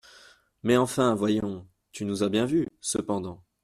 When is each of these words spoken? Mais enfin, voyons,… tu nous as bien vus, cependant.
Mais 0.63 0.77
enfin, 0.77 1.13
voyons,… 1.13 1.67
tu 1.91 2.05
nous 2.05 2.23
as 2.23 2.29
bien 2.29 2.45
vus, 2.45 2.67
cependant. 2.79 3.43